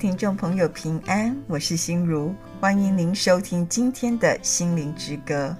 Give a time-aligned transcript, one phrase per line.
[0.00, 5.54] 听众朋友，平安，我是心如，欢迎您收听今天的心灵之歌。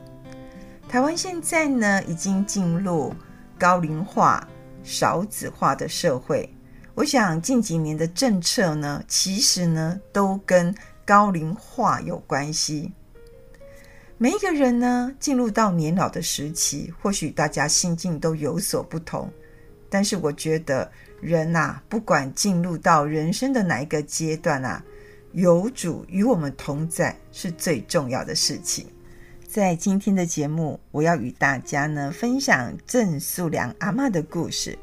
[0.88, 3.14] 台湾现在呢，已经进入
[3.58, 4.48] 高龄化、
[4.82, 6.48] 少子化的社会。
[6.94, 12.90] 我想近几年的政策呢，其实呢，都跟高龄化有关系。
[14.16, 19.30] 每一个人呢，进入到年老的时期，或许大家心境都有所不同。
[19.90, 20.90] 但是我觉得
[21.20, 24.82] 人呐，不管进入到人生的哪一个阶段啊，
[25.32, 28.86] 有主与我们同在是最重要的事情。
[29.46, 34.78] 在今天的节目，我要与大家呢分享郑素良阿嬷的故事。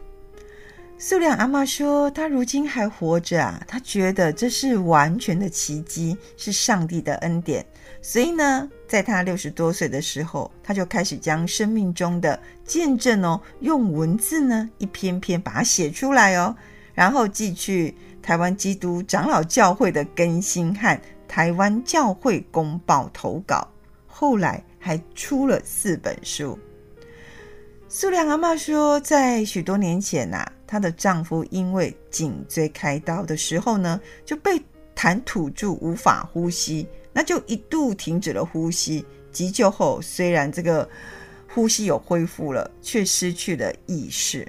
[0.99, 7.63] 素良阿嬷说，她如今还活着啊，她觉得这是完全的奇迹，是上帝的恩典。
[8.01, 16.55] 所以呢，在她六十多岁的时候，她就开始将生命中的见证哦，用文字呢一篇篇把它写出来哦，
[16.95, 23.67] 然后寄去台湾基督长老教会的更新和台湾教会公报投稿。
[24.07, 26.57] 后来还出了四本书。
[27.87, 34.61] 素良阿嬷说，在许多年前呐、啊，她的丈夫因为颈椎开刀的时候呢，就被
[34.95, 39.05] 痰堵住，无法呼吸，那就一度停止了呼吸。
[39.31, 40.87] 急救后，虽然这个
[41.47, 44.47] 呼吸有恢复了，却失去了意识。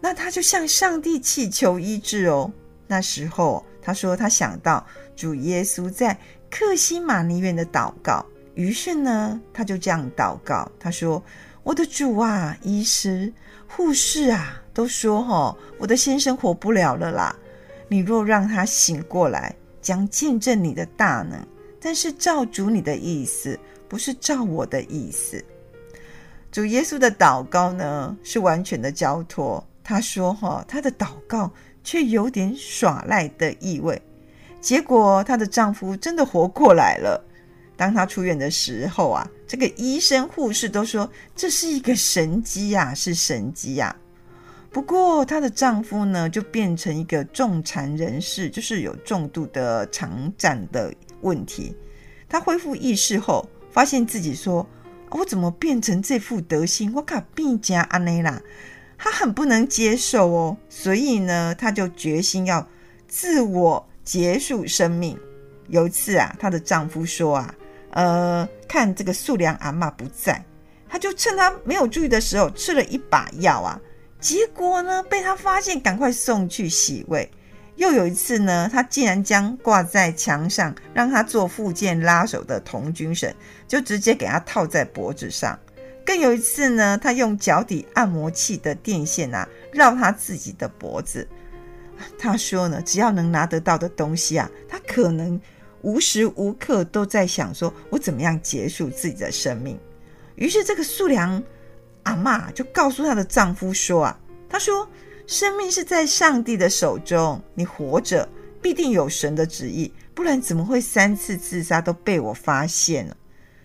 [0.00, 2.50] 那她就向上帝祈求医治哦。
[2.86, 4.86] 那时候，她说她想到
[5.16, 6.18] 主耶稣在
[6.50, 8.24] 克西玛尼园的祷告。
[8.54, 11.22] 于是呢，她就这样祷告，她说
[11.62, 13.32] ：“我的主啊，医师、
[13.66, 17.34] 护士啊，都说哦，我的先生活不了了啦。
[17.88, 21.44] 你若让他醒过来，将见证你的大能。
[21.80, 25.44] 但是照主你的意思，不是照我的意思。”
[26.52, 29.66] 主耶稣的祷告呢，是完全的交托。
[29.82, 31.50] 他说：“哈，他的祷告
[31.82, 34.00] 却有点耍赖的意味。”
[34.62, 37.20] 结果，她的丈夫真的活过来了。
[37.76, 43.96] 当她出院的时候啊，这个医生护士都说这是一个神迹呀，是神迹呀。
[44.78, 51.76] 不过她的丈夫呢，就变成一个重残人士，就是有重度的肠战的问题。
[52.28, 54.64] 她恢复意识后，发现自己说
[55.10, 56.94] ：“我怎么变成这副德行？
[56.94, 58.40] 我卡病加安内啦！”
[58.96, 62.64] 他很不能接受哦，所以呢，她就决心要
[63.08, 65.18] 自我结束生命。
[65.66, 67.52] 有一次啊，她的丈夫说啊。
[67.90, 70.40] 呃，看这个素良阿妈不在，
[70.88, 73.80] 他就趁她没有注意的时候吃了一把药啊，
[74.20, 77.30] 结果呢，被他发现，赶快送去洗胃。
[77.76, 83.32] 又有一次呢，他竟然将挂在墙上让他做复健拉手的童军绳，
[83.66, 85.58] 就直接给他套在脖子上。
[86.04, 91.26] 更有一次呢，他用脚底按摩器的电线啊，绕他自己的脖子。
[92.18, 95.40] 他说呢，只要能拿得到的东西啊，他可能。
[95.82, 99.78] 无时无刻都在想说，我怎么样结束自己的生命。
[100.34, 101.40] 于是，这个素良
[102.08, 104.88] 阿嬷就告诉她的丈夫说：“啊，她说，
[105.26, 108.26] 生命是在上帝的手中，你活着
[108.62, 113.16] 必定有神的旨意，不然怎么会三次自杀都被我发现了？”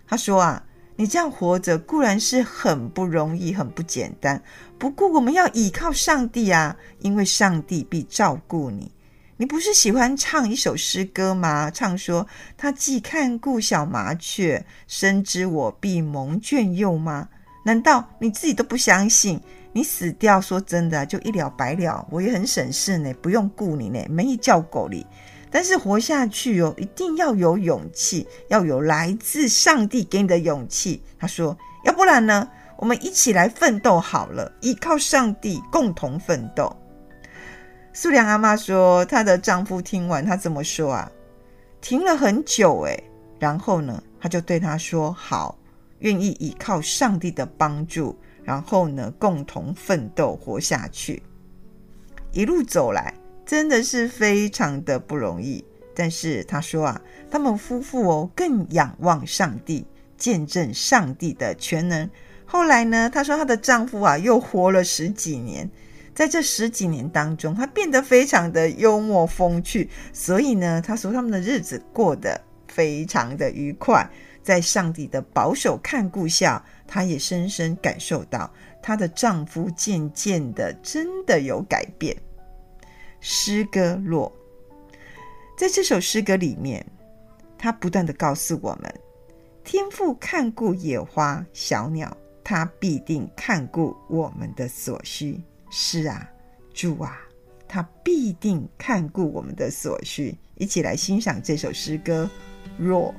[0.06, 0.64] 她说：“啊，
[0.98, 4.44] 你这样活着固然是很不容易，很不简单。
[4.78, 8.92] 不过，我们要倚靠上帝啊，因为上帝必照顾你。”
[9.38, 11.72] 你不是喜欢唱一首诗歌吗？
[11.72, 12.26] 唱说
[12.56, 17.30] 他既看顾小麻雀，深知我必蒙眷佑吗？
[17.64, 19.40] 难道你自己都不相信？
[19.72, 22.06] 你死掉，说真的就一了百了。
[22.12, 25.06] 我也很省事呢，不用顾你呢，没一叫狗哩。
[25.50, 31.02] 但是活下去哦，一定要有勇气，要有来自上帝给你的勇气。
[31.20, 32.48] 他说，要不然呢，
[32.78, 36.76] 我们一起来奋斗好了，依靠上帝共同奋斗。
[37.94, 41.12] 素良阿妈说：“她的丈夫听完，她怎么说啊？
[41.82, 43.04] 停了很久诶，
[43.40, 45.56] 然后呢，他就对她说：‘好，
[46.04, 51.22] 愿意依靠上帝的帮助，然后呢，共同奋斗活下去。’
[52.32, 53.14] 一路走来，
[53.46, 55.66] 真的是非常的不容易。
[55.94, 59.86] 但是他说啊，他们夫妇哦，更仰望上帝，
[60.18, 62.10] 见证上帝的全能。
[62.46, 65.70] 后来呢，她说她的丈夫啊，又活了十几年。”
[66.16, 74.08] 在这十几年当中，他变得非常的幽默风趣，所以呢，他说他们的日子过得非常的愉快。
[74.44, 82.16] 在上帝的保守看顾下，她也深深感受到她的丈夫渐渐的真的有改变。
[83.22, 84.32] 诗歌落，
[85.58, 86.86] 在这首诗歌里面，
[87.58, 88.94] 他不断的告诉我们：
[89.64, 95.42] 天父看顾野花小鸟，他必定看顾我们的所需。
[95.70, 96.30] 是啊，
[96.74, 97.18] 主啊，
[97.66, 100.38] 他必定看顾我们的所需。
[100.56, 102.30] 一起来欣赏这首诗歌
[102.84, 103.14] 《若》。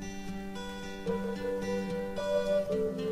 [2.67, 3.04] thank you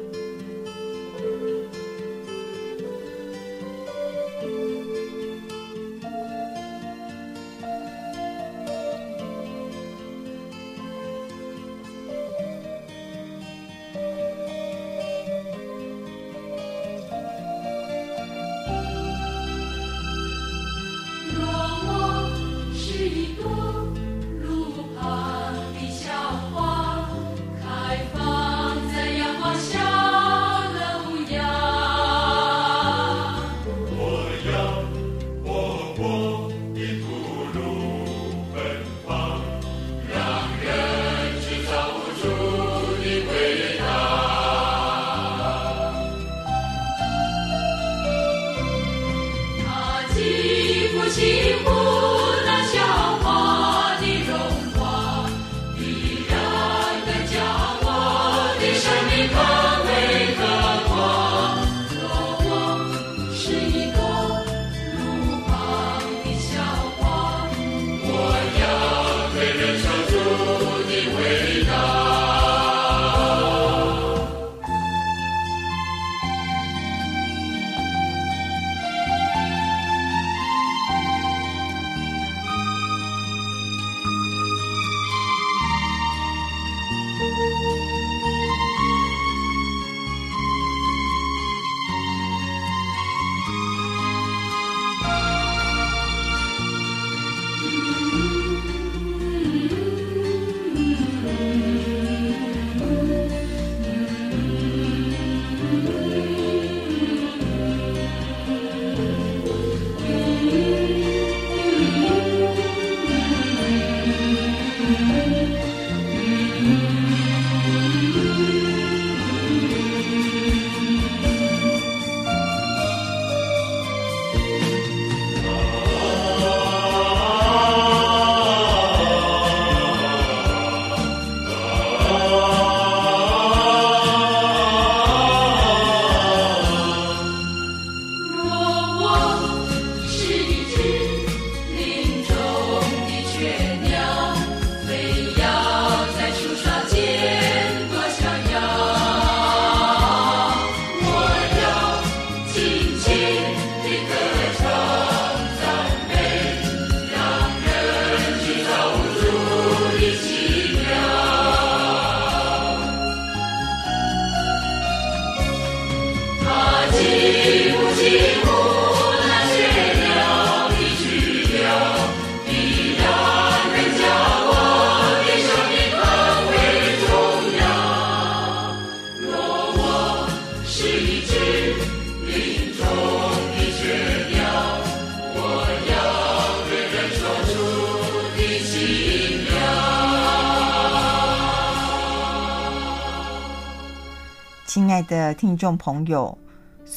[194.65, 196.35] 亲爱的听众朋友，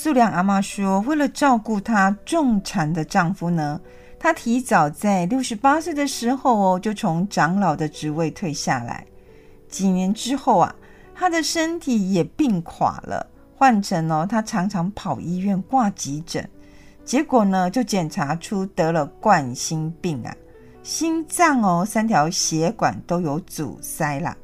[0.07, 3.81] 素良阿妈说，为了照顾她重产的丈夫呢，
[4.21, 9.05] 她提早在六十八岁的时候哦，就从长老的职位退下来。
[9.69, 10.73] 几年之后啊，
[11.13, 16.49] 她的身体也病垮了，换成哦，她常常跑医院挂急诊，
[17.05, 20.33] 结果呢，就检查出得了冠心病啊，
[20.85, 24.37] 心脏哦，三条血管都有阻塞啦，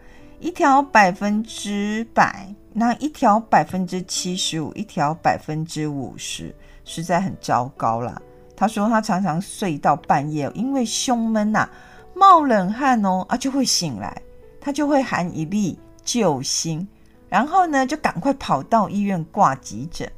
[0.43, 2.53] 一条百分之百。
[2.75, 6.55] 那一条百分之七十五，一条百分之五十，
[6.87, 8.21] 实在很糟糕啦。
[8.57, 11.69] 他说他常常睡到半夜，因为胸闷呐、
[12.15, 14.23] 冒冷汗哦，啊就会醒来，
[14.59, 16.89] 他就会喊一粒救星，
[17.29, 20.11] 然后呢就赶快跑到医院挂急诊。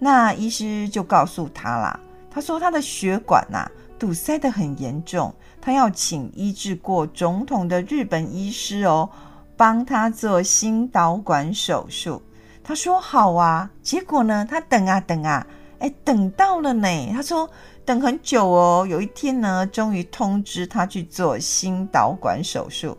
[0.00, 9.08] 那医师就告诉他啦，他说他的血管呐、堵塞得很严重，他要请医治过总统的日本医师哦。
[9.58, 12.22] 帮他做心导管手术，
[12.62, 13.68] 他说好啊。
[13.82, 15.44] 结果呢，他等啊等啊，
[15.80, 16.88] 哎，等到了呢。
[17.12, 17.50] 他说
[17.84, 18.86] 等很久哦。
[18.88, 22.96] 有一天呢，终于通知他去做心导管手术。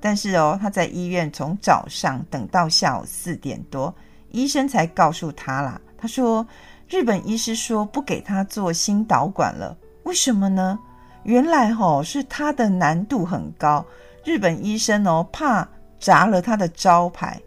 [0.00, 3.92] 但是哦，他在医院从早上等到下午四点多，
[4.30, 5.80] 医生才告诉他啦。
[5.98, 6.46] 他说
[6.88, 9.76] 日本医师说不给他做心导管了。
[10.04, 10.78] 为什么呢？
[11.24, 13.84] 原来哦，是他的难度很高。
[14.24, 15.68] 日本医生哦怕。
[15.98, 17.40] 砸了他的招牌，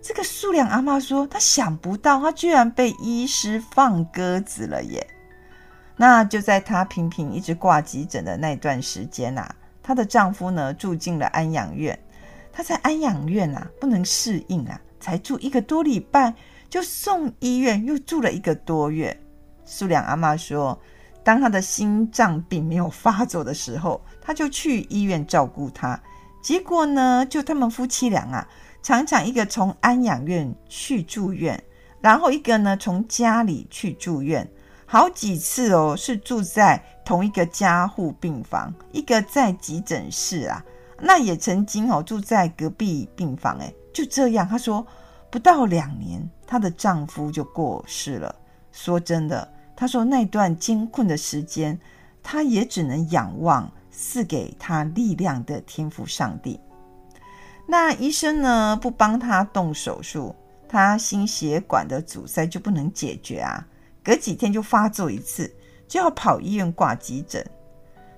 [0.00, 5.06] 这个素良阿嬷说，她想不到，她居然被医师放鸽子了耶。
[5.96, 11.96] 那就在她频频一直挂急诊的那段时间啊，她的丈夫呢住进了安养院。
[12.52, 16.34] 她在安养院啊不能适应啊，才住一个多礼拜
[16.68, 19.16] 就送医院，又住了一个多月。
[19.64, 20.78] 素良阿嬷说，
[21.22, 26.00] 当她的心脏病没有发作的时候，她就去医院照顾她。
[26.42, 28.48] 结果呢，就他们夫妻俩啊，
[28.82, 31.62] 常常一个从安养院去住院，
[32.00, 34.46] 然后一个呢从家里去住院。
[34.84, 40.62] 好几次哦，是住在同一个加护病房，一个在急诊室啊，
[41.00, 44.86] 那也曾经哦住在隔壁病房，诶，就这样，她说
[45.30, 48.34] 不到两年，她的丈夫就过世了。
[48.70, 51.80] 说真的，她说那段艰困的时间，
[52.22, 56.58] 她也只能仰望赐给他力量的天赋上帝。
[57.68, 60.34] 那医生呢不帮他动手术，
[60.68, 63.64] 他心血管的阻塞就不能解决啊。
[64.02, 65.54] 隔几天就发作一次，
[65.86, 67.46] 就要跑医院挂急诊。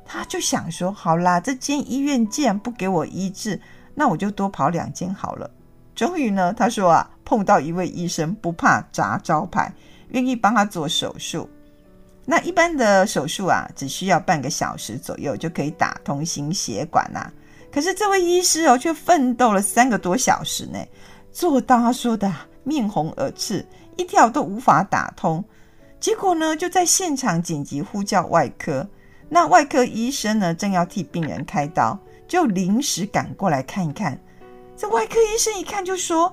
[0.07, 3.61] 他就想说：“好啦，这间医院既然不给我医治，
[3.95, 5.51] 那我就多跑两间好了。”
[5.95, 9.73] 终于呢，他说啊，碰到一位医生不怕砸招牌，
[10.09, 11.49] 愿意帮他做手术。
[12.27, 17.31] 那一般的手术啊，只需要半个小时左右就可以打通心血管呐。
[17.71, 20.79] 可是这位医师哦，却奋斗了三个多小时呢，
[21.33, 23.67] 做到他说的面红耳赤，
[23.97, 25.45] 一条都无法打通。
[26.01, 28.87] 结果呢，就在现场紧急呼叫外科。
[29.29, 34.19] 那外科医生呢，正要替病人开刀，就临时赶过来看一看。
[34.77, 36.33] 这外科医生一看就说：“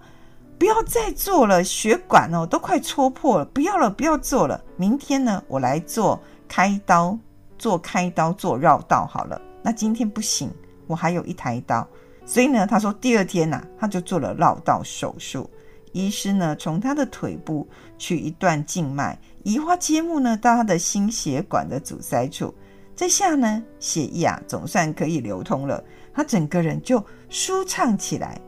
[0.61, 4.63] 不要再做了，血管哦都快戳破了，不要了，不要做了。
[4.77, 7.17] 明天呢，我来做开刀，
[7.57, 9.41] 做开刀做绕道好了。
[9.63, 10.51] 那今天不行，
[10.85, 11.87] 我还有一台刀，
[12.27, 15.49] 所以呢，他说第二天呐、啊，他就做了绕道手术。
[15.93, 22.53] 医师呢，从他的腿部取一段静脉。”移花接木呢，到他的心血管的阻塞处，
[22.95, 28.39] 这下呢，血液啊总算可以流通了，他整个人就舒畅起来。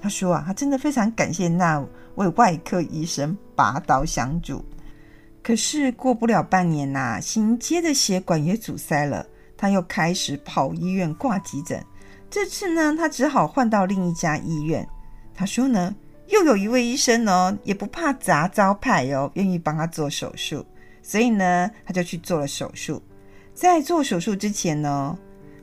[0.00, 4.64] 他说啊，他真的非常感谢那位外科医生拔刀相助。
[5.42, 9.26] 可是过不了半年呐、啊，心接的血管也阻塞了，
[9.56, 11.84] 他又开始跑医院挂急诊。
[12.30, 14.86] 这次呢，他只好换到另一家医院。
[15.34, 15.94] 他说呢。
[16.28, 20.62] 又有一位医生哦，也不怕砸招牌哦，愿意帮他做手术，
[21.02, 23.02] 所以呢，他就去做了手术。
[23.54, 25.18] 在做手术之前呢，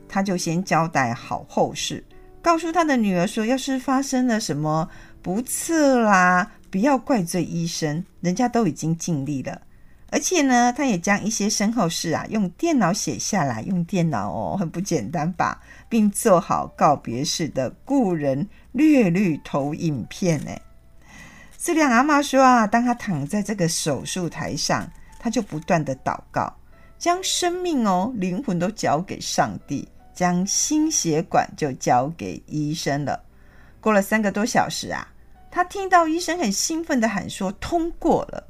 [0.08, 2.04] 他就先交代好后事，
[2.46, 4.88] 告诉他的女儿说，要是发生了什么
[5.20, 9.62] 不测啦，不要怪罪医生，人家都已经尽力了。
[10.12, 20.52] 而且呢，他也将一些身后事啊，用电脑写下来，用电脑哦，很不简单吧，并做好告别式的故人略绿投影片呢。
[21.58, 24.88] 素良阿妈说啊，当他躺在这个手术台上，
[25.18, 26.54] 他就不断的祷告，
[26.96, 33.22] 将生命哦、灵魂都交给上帝，将心血管就交给医生了。
[33.80, 35.06] 过了三个多小时啊，
[35.48, 38.48] 他听到医生很兴奋的喊说：“通过了，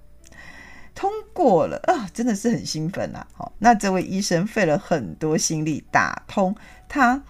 [0.94, 3.26] 通过了啊！”真的是很兴奋啊。
[3.34, 6.56] 好，那这位医生费了很多心力打通
[6.88, 7.22] 他。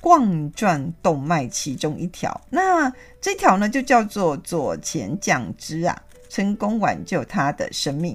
[0.00, 8.14] 冠状动脉其中一条，那这条呢就叫做左前降支啊，成功挽救他的生命，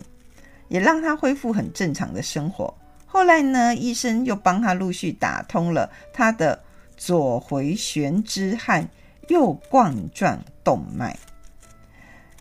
[0.68, 2.72] 也让他恢复很正常的生活。
[3.20, 6.58] 后来呢，医生又帮他陆续打通了他的
[6.96, 8.88] 左回旋支和
[9.28, 11.20] 右冠状动脉。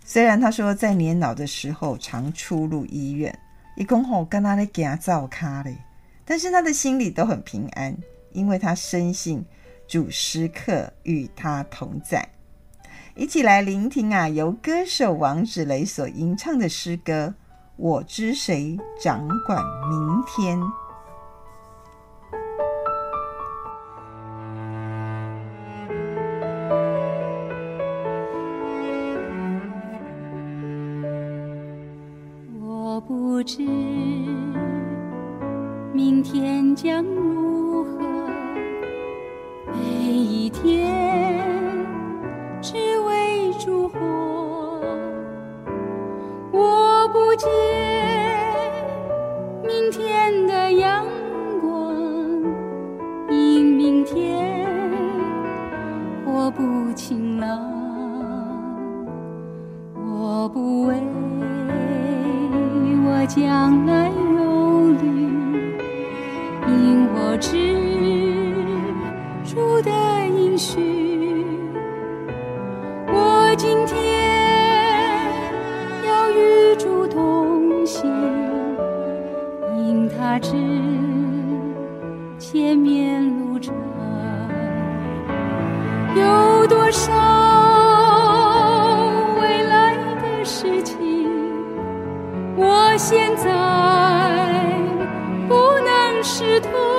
[0.04, 3.36] 虽然他说在年老的时候常出入医院，
[3.74, 5.76] 一共吼跟他的家照卡嘞，
[6.24, 7.92] 但是他的心里都很平安。
[8.30, 9.44] 因为他深信
[9.88, 12.28] 主时刻与他同在，
[13.16, 17.34] 一起来聆听啊，由歌手王子雷所吟唱的诗歌
[17.80, 20.58] 《我知谁掌管明天》。
[32.60, 33.62] 我不知
[35.94, 37.04] 明天将
[92.60, 93.46] 我现在
[95.46, 96.97] 不能识透，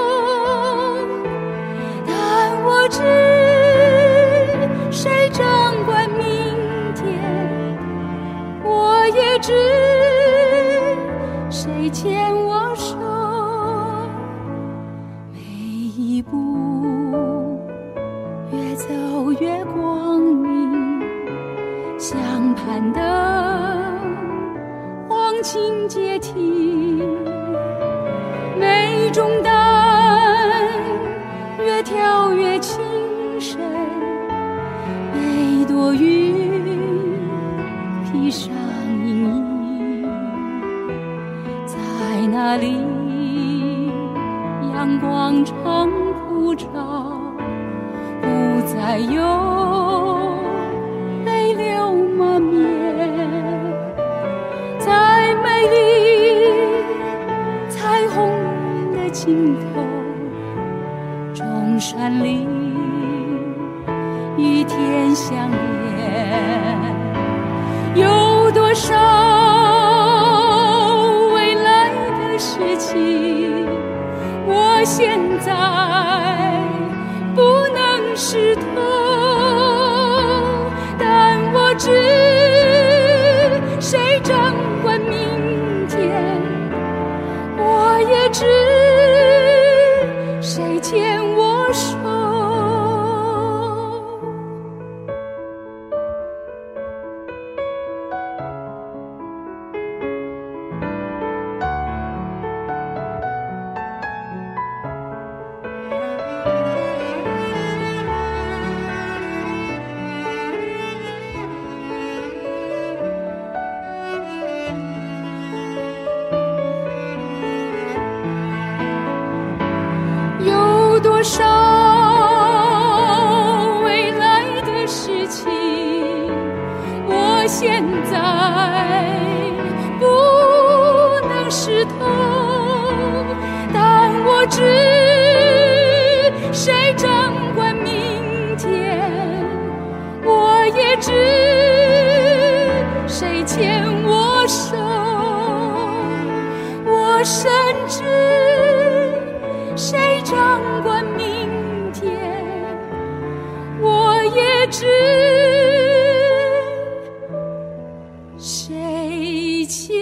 [158.92, 159.96] 谁牵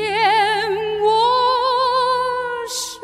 [1.04, 1.10] 我
[2.70, 3.02] 手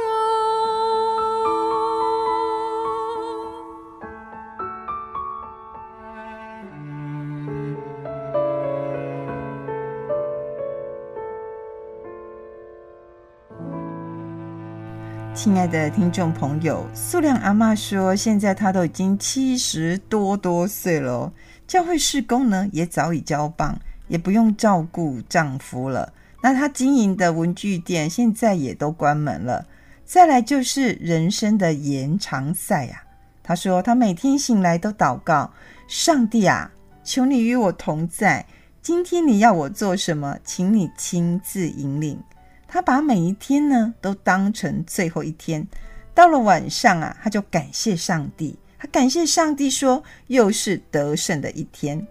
[15.36, 21.34] 亲爱的听众朋友，素亮阿嬷说，现在她都已经七十多多岁了，
[21.68, 23.78] 教会事工呢也早已交棒，
[24.14, 26.14] 也不用照顾丈夫了。
[26.44, 29.66] 那她经营的文具店现在也都关门了。
[30.06, 33.04] 再来就是人生的延长赛啊，
[33.42, 35.52] 她说她每天醒来都祷告，
[35.88, 36.72] 上帝啊，
[37.04, 38.46] 求你与我同在，
[38.84, 42.22] 今天你要我做什么，请你亲自引领。
[42.68, 45.68] 他把每一天呢都当成最后一天，
[46.14, 52.06] 到了晚上啊，他就感谢上帝，他感谢上帝说又是得胜的一天。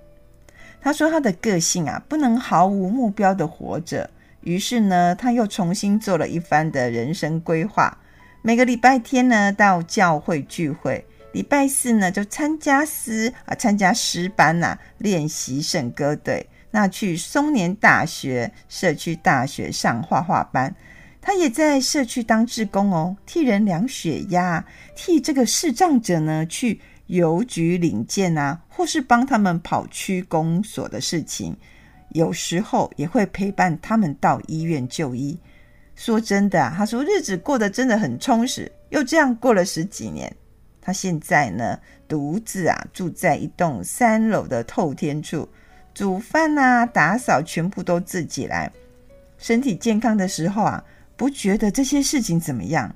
[0.82, 7.96] 他说他的个性啊不能毫无目标的活着，于是呢他又重新做了一番的人生规划。
[8.42, 16.48] 每个礼拜天呢到教会聚会，礼拜四呢就参加诗啊参加诗班呐、啊，练习圣歌队。
[16.72, 20.74] 那去松年大学社区大学上画画班，
[21.20, 24.64] 他也在社区当志工哦，替人量血压，
[24.96, 26.80] 替这个视障者呢去
[27.12, 31.54] 邮局领件啊，或是帮他们跑区公所的事情，
[32.10, 35.38] 有时候也会陪伴他们到医院就医。
[35.94, 40.34] 说真的啊，他说日子过得真的很充实，又这样过了十几年。
[40.80, 45.46] 他现在呢，独自啊住在一栋三楼的透天处。
[45.92, 48.72] 煮饭啊，打扫全部都自己来。
[49.36, 50.82] 身体健康的时候啊，
[51.14, 52.90] 不觉得这些事情怎么样。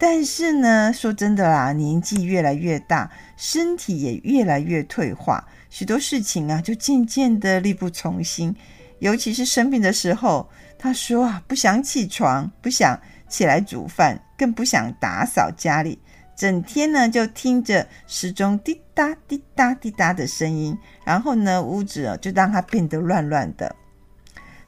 [0.00, 8.54] 但是呢，说真的啦，年纪越来越大，身体也越来越退化，许多事情啊，就渐渐的力不从心。
[9.00, 12.96] 尤其是生病的时候，他说啊，不想起床，不想
[13.28, 15.98] 起来煮饭，更不想打扫家里。
[16.36, 23.74] 整天呢就听着时钟滴答滴答滴答的声音，然后呢屋子哦就让他变得乱乱的。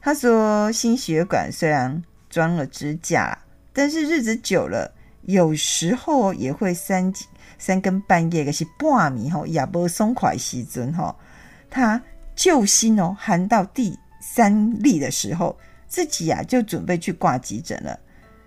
[0.01, 3.37] 他说心血管虽然装了支架，
[3.71, 7.13] 但是日子久了，有时候也会三
[7.57, 11.15] 三更半夜，可是半暝吼也无松快时阵吼，
[11.69, 12.01] 他
[12.35, 15.57] 救心哦喊到第三粒的时候，
[15.87, 17.99] 自己呀、就准备去挂急诊了。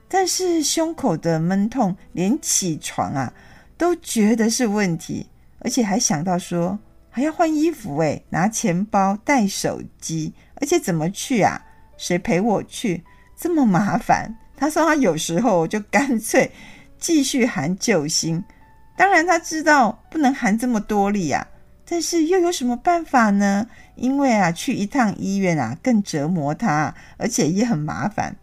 [0.09, 3.33] 但是胸口的闷痛，连起床啊
[3.77, 5.29] 都觉得是问题，
[5.61, 6.79] 而且还想到说
[7.11, 11.61] 还要换衣服诶，拿钱包带手机，而且怎么去啊？
[11.97, 13.05] 谁陪我去？
[13.37, 14.37] 这么麻烦。
[14.57, 16.51] 他说他有时候就干脆
[16.99, 18.43] 继续含救心，
[18.97, 21.47] 当然他知道不能含这么多粒啊，
[21.89, 23.67] 但是又有什么办法呢？
[23.97, 28.37] 因为啊去一趟医院啊更折磨他，而且也很麻烦。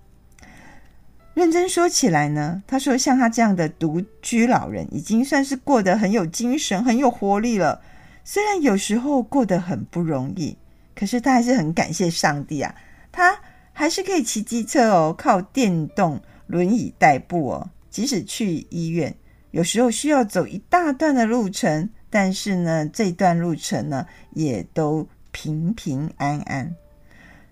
[1.34, 7.82] 认真说起来呢，他说像他这样的独居老人，已经算是过得很有精神、很有活力了。
[8.24, 10.58] 虽然有时候过得很不容易，
[10.93, 12.76] 可是他还是很感谢上帝啊，
[13.12, 13.38] 他
[13.82, 17.72] 还是可以骑机车哦，靠电动轮椅代步哦。
[17.89, 19.15] 即使去医院，
[19.50, 26.76] 有时候需要走一大段的路程，但是呢，这段路程呢，也都平平安安。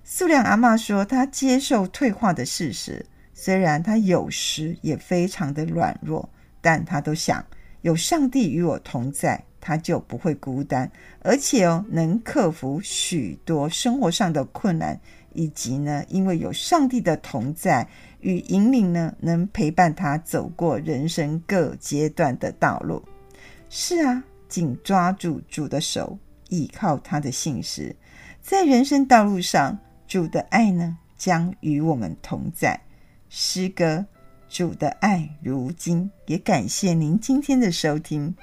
[0.03, 3.03] 素良阿嬷说，她接受退化的事实。
[3.33, 6.29] 虽然她有时也非常的软弱，
[6.61, 7.43] 但她都想
[7.81, 10.89] 有上帝与我同在，他就不会孤单，
[11.21, 14.99] 而且哦能克服许多生活上的困难，
[15.33, 17.87] 以及呢因为有上帝的同在
[18.19, 23.03] 与引领呢，能陪伴他走过人生各阶段的道路。
[23.69, 26.17] 是啊，紧抓住主的手，
[26.49, 27.95] 依靠他的信实，
[28.41, 32.81] 在人生道路上，主的爱呢将与我们同在。
[33.29, 34.05] 诗歌，
[34.49, 38.35] 主的爱如今，也感谢您今天的收听。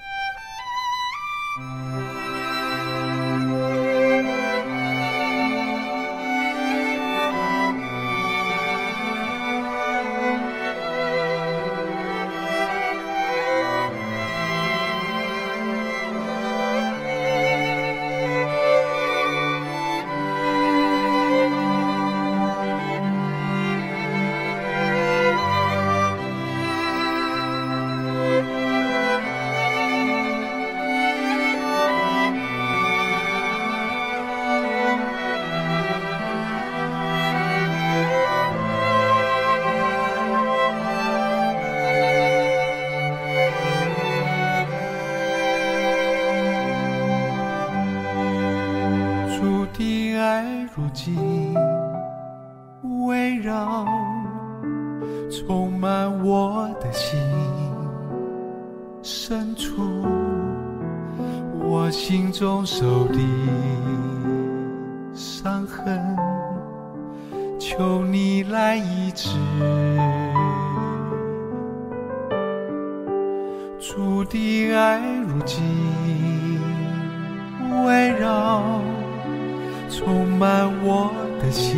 [80.07, 81.75] 充满我的心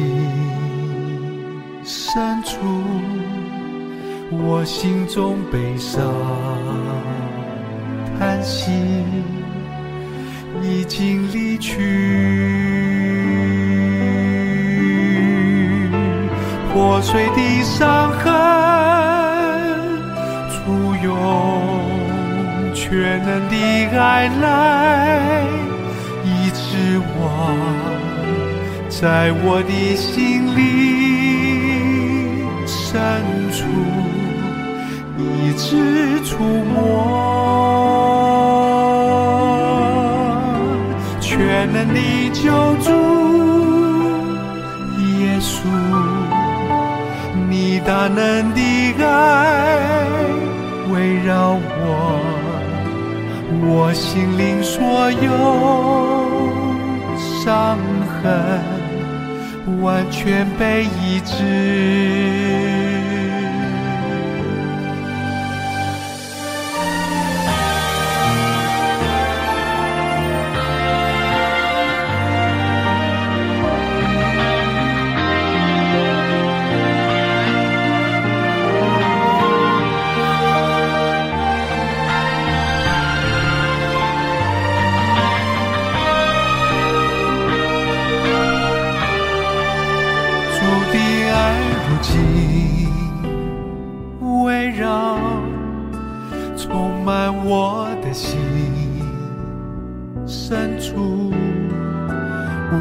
[1.83, 2.59] 深处
[4.31, 6.05] 我心中悲伤
[8.19, 8.71] 叹息
[10.63, 11.79] 已经离去。
[16.75, 18.31] 破碎的伤痕
[20.51, 23.57] 簇拥全能的
[23.99, 25.47] 爱来
[26.27, 27.78] 医治我
[29.01, 30.59] 在我的心里
[32.67, 33.01] 深
[33.53, 33.65] 处，
[35.17, 36.75] 一直触摸
[41.21, 42.01] 全能的
[42.33, 42.51] 救
[42.83, 42.91] 主
[45.21, 45.55] 耶稣，
[47.49, 48.61] 你大能的
[49.01, 49.07] 爱
[50.91, 51.87] 围绕我，
[53.63, 55.31] 我心灵所有
[57.45, 57.79] 伤
[58.25, 58.78] 痕。
[59.83, 62.78] 完全被医治。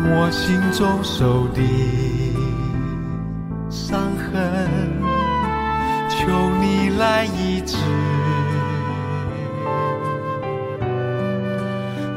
[0.10, 1.62] 我心中受的
[3.70, 4.34] 伤痕，
[6.10, 6.18] 求
[6.62, 7.76] 你来医治。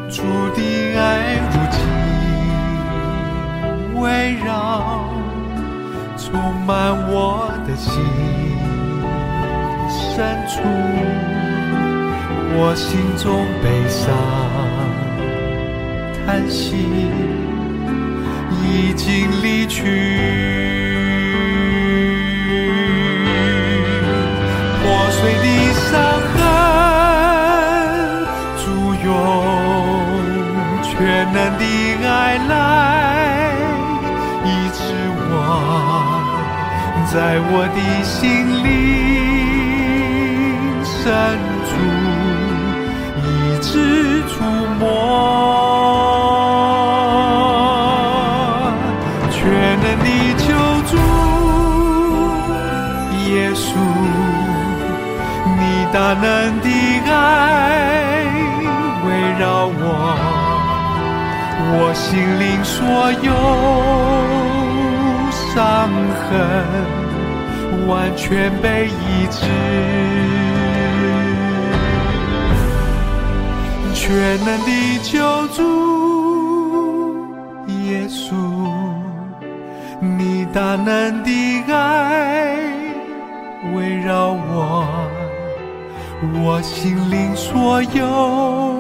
[0.08, 0.22] 主
[0.54, 0.60] 的
[0.96, 1.00] 爱
[1.50, 1.78] 如今
[4.00, 4.48] 围绕，
[6.16, 6.28] 充
[6.66, 6.70] 满
[7.10, 7.90] 我的心
[9.88, 10.16] 深
[10.48, 10.62] 处，
[12.56, 14.00] 我心中悲伤
[16.26, 16.76] 叹息
[18.70, 19.82] 已经离去。
[24.80, 25.90] 破碎的伤
[26.32, 26.38] 痕，
[28.62, 28.62] 主
[29.04, 29.06] 用
[30.82, 30.90] 全
[31.32, 31.62] 能的
[32.06, 32.08] 爱
[32.48, 32.50] 来
[34.44, 34.78] 医治
[35.30, 35.32] 我，
[37.12, 37.14] 在
[37.50, 38.18] 我的心
[38.64, 38.66] 里
[40.84, 40.94] 深
[41.68, 41.70] 处，
[43.22, 43.28] 一
[43.60, 43.68] 直
[44.28, 44.32] 触
[44.78, 45.59] 摸。
[56.10, 56.26] 大能
[56.60, 56.66] 的
[57.08, 57.14] 爱
[59.06, 59.80] 围绕我，
[61.70, 62.74] 我心灵所
[63.22, 63.30] 有
[65.30, 65.54] 伤
[66.18, 66.28] 痕。
[67.86, 68.90] 完全被医
[69.30, 69.38] 治，
[73.94, 74.04] 全
[74.44, 74.70] 能的
[75.04, 75.14] 救
[75.54, 75.58] 主
[77.68, 78.34] 耶稣，
[80.00, 81.30] 你大能的
[81.72, 82.09] 爱
[86.22, 88.74] 我心灵所有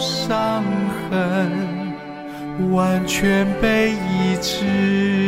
[0.00, 0.64] 伤
[1.08, 5.23] 痕完全被医治。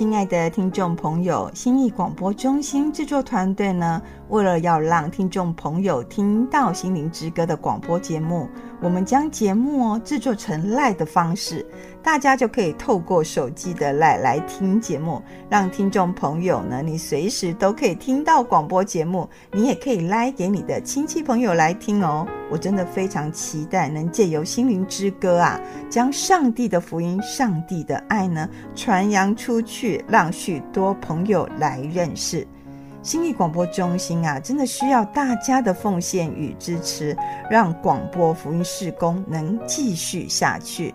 [0.00, 8.48] 亲爱的听众朋友，心意广播中心制作团队呢，为了要让听众朋友听到《心灵之歌》的广播节目，
[8.80, 11.66] 我们将节目哦制作成 LINE 的方式，
[12.02, 22.26] 大家就可以透过手机的 LINE 来听节目，让听众朋友呢，你随时都可以听到广播节目，你也可以 LINE 给你的亲戚朋友来听哦。
[22.50, 32.46] 我真的非常期待能借由《心灵之歌》啊，将上帝的福音、上帝的爱呢传扬出去，让许多朋友来认识。
[33.02, 37.16] 心理广播中心啊，真的需要大家的奉献与支持，
[37.48, 40.94] 让广播福音事工能继续下去。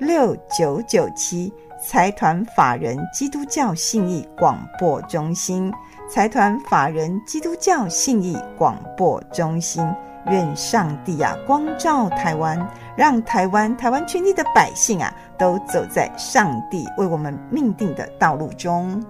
[0.00, 1.52] 六九九七。
[1.82, 5.72] 财团法人基督教信义广播中心，
[6.10, 9.82] 财团法人基督教信义广播中心。
[10.26, 19.02] 愿上帝啊光照台湾，让台湾台湾全体的百姓啊都走在上帝为我们命定的道路中。